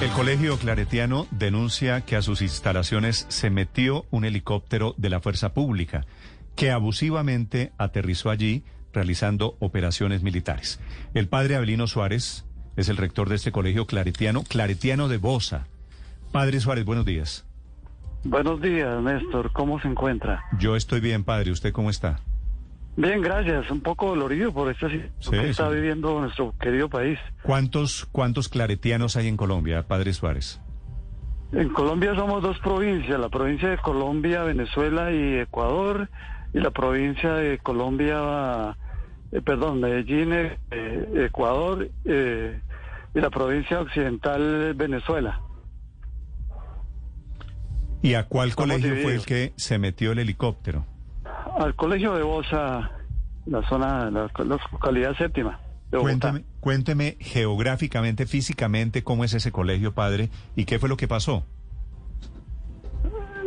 [0.00, 5.54] El colegio claretiano denuncia que a sus instalaciones se metió un helicóptero de la fuerza
[5.54, 6.06] pública
[6.54, 10.78] que abusivamente aterrizó allí realizando operaciones militares.
[11.14, 15.66] El padre Abelino Suárez es el rector de este colegio claretiano, claretiano de Bosa.
[16.30, 17.44] Padre Suárez, buenos días.
[18.22, 19.52] Buenos días, Néstor.
[19.52, 20.44] ¿Cómo se encuentra?
[20.60, 21.50] Yo estoy bien, padre.
[21.50, 22.20] ¿Usted cómo está?
[22.98, 23.70] Bien, gracias.
[23.70, 25.76] Un poco dolorido por esta situación Sí, que está sí.
[25.76, 27.16] viviendo nuestro querido país.
[27.42, 30.60] ¿Cuántos, ¿Cuántos claretianos hay en Colombia, padre Suárez?
[31.52, 36.10] En Colombia somos dos provincias, la provincia de Colombia, Venezuela y Ecuador,
[36.52, 38.76] y la provincia de Colombia,
[39.30, 40.58] eh, perdón, Medellín, eh,
[41.24, 42.60] Ecuador, eh,
[43.14, 45.40] y la provincia occidental, Venezuela.
[48.02, 50.84] ¿Y a cuál colegio fue el que se metió el helicóptero?
[51.58, 52.92] Al colegio de Bosa,
[53.46, 55.58] la zona, la, la localidad séptima
[55.90, 55.98] de.
[55.98, 61.44] Cuénteme, cuénteme geográficamente, físicamente, cómo es ese colegio, padre, y qué fue lo que pasó.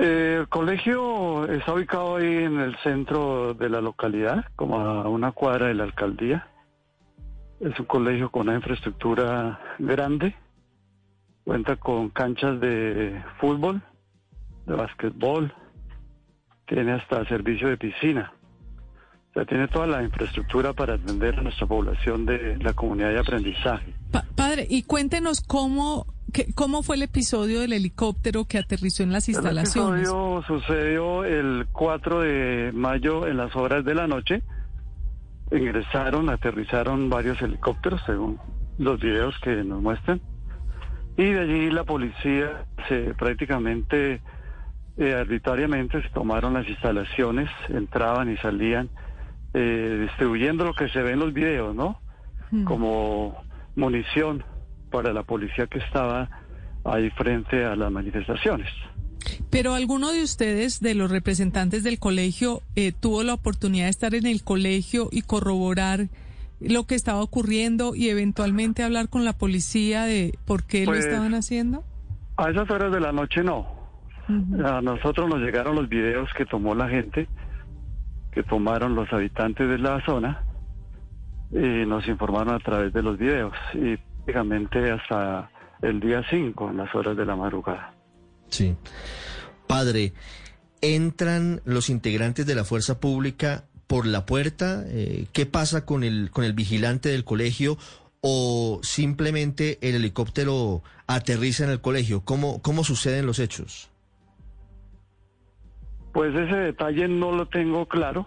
[0.00, 5.32] Eh, el colegio está ubicado ahí en el centro de la localidad, como a una
[5.32, 6.48] cuadra de la alcaldía.
[7.60, 10.34] Es un colegio con una infraestructura grande.
[11.44, 13.82] Cuenta con canchas de fútbol,
[14.64, 15.52] de básquetbol.
[16.68, 18.32] Tiene hasta servicio de piscina.
[19.30, 23.18] O sea, tiene toda la infraestructura para atender a nuestra población de la comunidad de
[23.20, 23.92] aprendizaje.
[24.10, 29.12] Pa- padre, y cuéntenos cómo, qué- cómo fue el episodio del helicóptero que aterrizó en
[29.12, 30.00] las El instalaciones.
[30.02, 34.42] episodio sucedió el 4 de mayo en las horas de la noche.
[35.50, 38.38] Ingresaron, aterrizaron varios helicópteros, según
[38.78, 40.20] los videos que nos muestran.
[41.16, 44.20] Y de allí la policía se prácticamente
[44.98, 48.90] eh, arbitrariamente se tomaron las instalaciones, entraban y salían
[49.54, 52.00] eh, distribuyendo lo que se ve en los videos, ¿no?
[52.50, 52.64] Mm.
[52.64, 53.42] Como
[53.76, 54.42] munición
[54.90, 56.28] para la policía que estaba
[56.84, 58.68] ahí frente a las manifestaciones.
[59.50, 64.14] Pero alguno de ustedes, de los representantes del colegio, eh, tuvo la oportunidad de estar
[64.14, 66.08] en el colegio y corroborar
[66.60, 71.04] lo que estaba ocurriendo y eventualmente hablar con la policía de por qué Pues, lo
[71.04, 71.84] estaban haciendo.
[72.36, 73.77] A esas horas de la noche no.
[74.28, 77.28] A nosotros nos llegaron los videos que tomó la gente,
[78.30, 80.44] que tomaron los habitantes de la zona,
[81.50, 85.50] y nos informaron a través de los videos, y prácticamente hasta
[85.80, 87.94] el día 5, en las horas de la madrugada.
[88.48, 88.76] Sí.
[89.66, 90.12] Padre,
[90.82, 94.84] ¿entran los integrantes de la fuerza pública por la puerta?
[94.88, 97.78] Eh, ¿Qué pasa con el, con el vigilante del colegio?
[98.20, 102.22] ¿O simplemente el helicóptero aterriza en el colegio?
[102.22, 103.90] ¿Cómo, cómo suceden los hechos?
[106.18, 108.26] Pues ese detalle no lo tengo claro.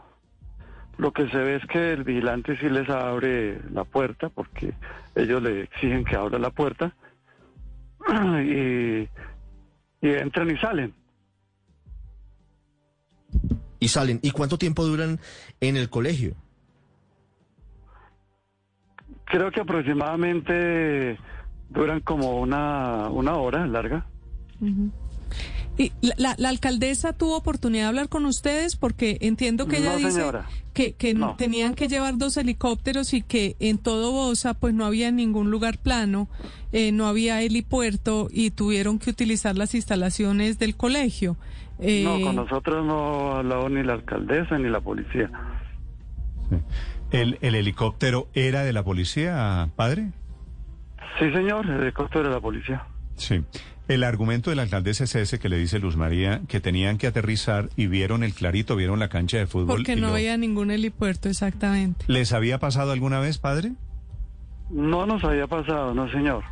[0.97, 4.74] Lo que se ve es que el vigilante sí les abre la puerta, porque
[5.13, 6.96] ellos le exigen que abra la puerta,
[8.46, 9.09] y,
[10.01, 10.94] y entran y salen.
[13.80, 14.22] Y salen.
[14.22, 15.19] ¿Y cuánto tiempo duran
[15.59, 16.34] en el colegio?
[19.25, 21.18] Creo que aproximadamente
[21.68, 24.06] duran como una, una hora larga.
[25.81, 29.94] Y la, la- la alcaldesa tuvo oportunidad de hablar con ustedes porque entiendo que ella
[29.94, 30.24] No, dice
[30.74, 31.36] que, que No.
[31.38, 35.78] tenían que llevar dos helicópteros y que en todo Bosa pues no había ningún lugar
[35.80, 36.28] plano,
[36.72, 41.36] eh, no había helipuerto y tuvieron que utilizar las instalaciones del colegio.
[41.80, 45.31] Eh, No, con nosotros no ha hablado ni la alcaldesa ni la policía.
[47.12, 50.12] ¿El, el helicóptero era de la policía, padre?
[51.19, 52.83] Sí, señor, el helicóptero de la policía.
[53.16, 53.42] Sí.
[53.94, 57.08] El argumento de la alcaldesa es ese que le dice Luz María, que tenían que
[57.08, 59.68] aterrizar y vieron el clarito, vieron la cancha de fútbol.
[59.68, 62.06] porque no lo- había ningún helipuerto, exactamente.
[62.08, 63.74] ¿Les había pasado alguna vez, padre?
[64.70, 66.44] No nos había pasado, no, señor.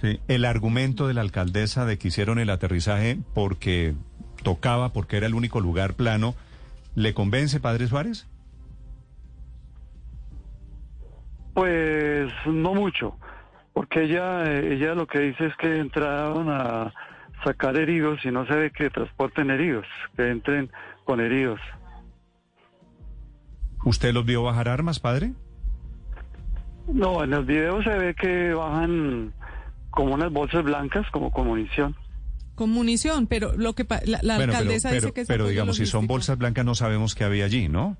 [0.00, 0.18] Sí.
[0.28, 3.94] El argumento de la alcaldesa de que hicieron el aterrizaje porque
[4.42, 6.34] tocaba, porque era el único lugar plano,
[6.94, 8.26] ¿le convence, padre Suárez?
[11.52, 13.14] Pues no mucho,
[13.72, 16.92] porque ella, ella lo que dice es que entraron a
[17.44, 19.86] sacar heridos y no se ve que transporten heridos,
[20.16, 20.70] que entren
[21.04, 21.60] con heridos.
[23.84, 25.32] ¿Usted los vio bajar armas, padre?
[26.92, 29.32] No, en el video se ve que bajan
[29.90, 31.96] como unas bolsas blancas, como con munición.
[32.54, 35.28] Con munición, pero lo que pa- la, la Bueno, pero, alcaldesa pero, dice que es
[35.28, 37.96] pero digamos, si son bolsas blancas no sabemos qué había allí, ¿no?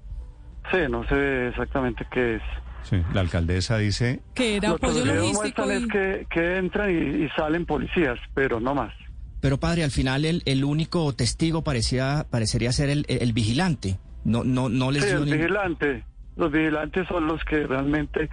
[0.70, 2.42] Sí, no sé exactamente qué es.
[2.82, 6.90] Sí, la alcaldesa dice, que era Lo que apoyo logístico y- es que, que entran
[6.90, 8.92] y, y salen policías, pero no más.
[9.40, 13.98] Pero padre, al final el, el único testigo parecía, parecería ser el, el vigilante.
[14.24, 16.04] No, no, no les Sí, dio el ni- vigilante.
[16.36, 18.28] Los vigilantes son los que realmente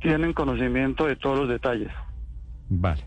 [0.00, 1.90] tienen conocimiento de todos los detalles.
[2.68, 3.04] vale.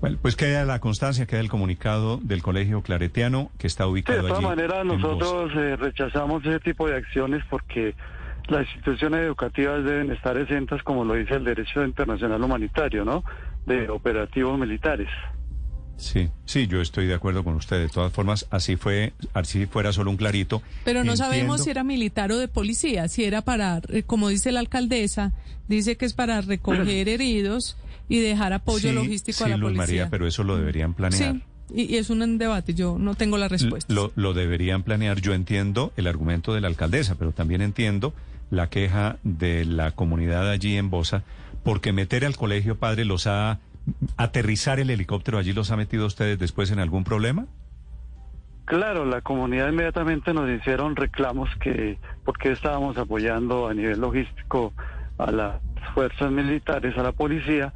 [0.00, 4.22] Bueno, pues queda la constancia, queda el comunicado del Colegio Claretiano que está Sí, ubicado
[4.22, 7.96] de todas allí maneras nosotros eh, rechazamos ese tipo de acciones porque
[8.48, 13.24] las instituciones educativas deben estar exentas, como lo dice el derecho internacional humanitario, ¿no?
[13.66, 15.08] De operativos militares.
[15.96, 17.80] Sí, sí, yo estoy de acuerdo con usted.
[17.80, 20.62] De todas formas, así fue, así fuera solo un clarito.
[20.84, 24.28] Pero no sabemos Entiendo- si era militar o de policía, si era para, eh, como
[24.28, 25.32] dice la alcaldesa,
[25.66, 27.76] dice que es para recoger heridos
[28.08, 29.82] y dejar apoyo Sí, logístico sí, a la Luz policía.
[30.04, 31.34] María, pero eso lo deberían planear.
[31.34, 31.42] Sí,
[31.74, 33.92] y, y es un debate, yo no tengo la respuesta.
[33.92, 35.20] Lo, lo deberían planear.
[35.20, 38.14] Yo entiendo el argumento de la alcaldesa, pero también entiendo
[38.50, 41.22] la queja de la comunidad allí en Bosa,
[41.64, 43.58] porque meter al colegio padre los ha
[44.16, 47.46] aterrizar el helicóptero allí los ha metido ustedes después en algún problema.
[48.66, 54.74] Claro, la comunidad inmediatamente nos hicieron reclamos que porque estábamos apoyando a nivel logístico
[55.16, 55.54] a las
[55.94, 57.72] fuerzas militares, a la policía,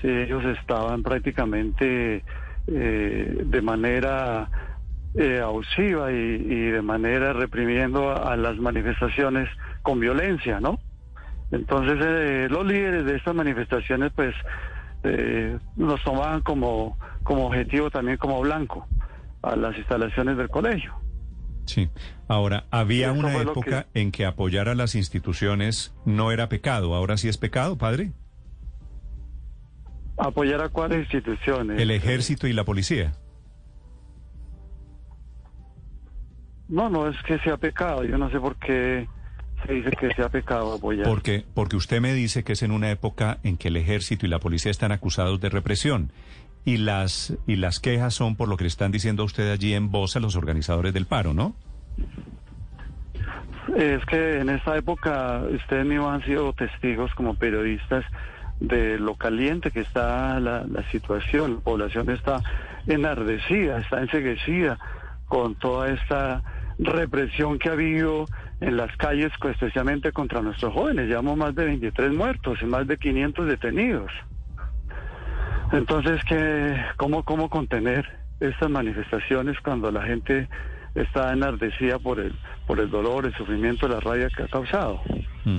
[0.00, 2.22] si ellos estaban prácticamente
[2.66, 4.50] eh, de manera
[5.14, 9.48] eh, abusiva y, y de manera reprimiendo a, a las manifestaciones
[9.82, 10.78] con violencia, ¿no?
[11.50, 14.34] Entonces eh, los líderes de estas manifestaciones pues
[15.04, 18.86] eh, nos tomaban como, como objetivo también como blanco
[19.42, 20.94] a las instalaciones del colegio.
[21.66, 21.88] Sí.
[22.26, 26.94] Ahora, había Eso una época en que apoyar a las instituciones no era pecado.
[26.94, 28.12] ¿Ahora sí es pecado, padre?
[30.16, 31.80] ¿Apoyar a cuáles instituciones?
[31.80, 33.12] El ejército y la policía.
[36.74, 38.02] No, no es que sea pecado.
[38.02, 39.06] Yo no sé por qué
[39.64, 41.06] se dice que sea pecado apoyar.
[41.06, 44.28] Porque, porque usted me dice que es en una época en que el ejército y
[44.28, 46.10] la policía están acusados de represión.
[46.64, 49.72] Y las, y las quejas son por lo que le están diciendo a usted allí
[49.72, 51.54] en voz a los organizadores del paro, ¿no?
[53.76, 58.04] Es que en esta época ustedes mismos han sido testigos como periodistas
[58.58, 61.54] de lo caliente que está la, la situación.
[61.54, 62.42] La población está
[62.88, 64.76] enardecida, está enseguecida
[65.28, 66.42] con toda esta
[66.78, 68.26] represión que ha habido
[68.60, 71.08] en las calles, especialmente contra nuestros jóvenes.
[71.08, 74.10] Llevamos más de 23 muertos y más de 500 detenidos.
[75.72, 78.06] Entonces, ¿qué, cómo, ¿cómo contener
[78.40, 80.48] estas manifestaciones cuando la gente
[80.94, 82.34] está enardecida por el,
[82.66, 85.00] por el dolor, el sufrimiento, la rabia que ha causado?
[85.44, 85.58] Mm.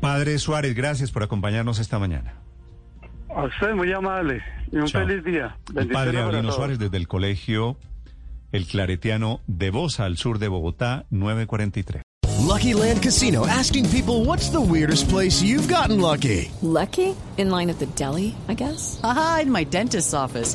[0.00, 2.34] Padre Suárez, gracias por acompañarnos esta mañana.
[3.34, 5.06] A usted muy amable y un Chao.
[5.06, 5.56] feliz día.
[5.92, 6.54] Padre todos.
[6.54, 7.78] Suárez desde el colegio
[8.54, 12.02] El Claretiano de Bosa, al sur de Bogotá, 943.
[12.46, 16.52] Lucky Land Casino asking people what's the weirdest place you've gotten lucky?
[16.62, 17.16] Lucky?
[17.36, 19.00] In line at the deli, I guess?
[19.02, 20.54] Aha, in my dentist's office.